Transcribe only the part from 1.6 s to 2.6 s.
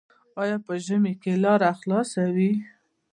خلاصه وي؟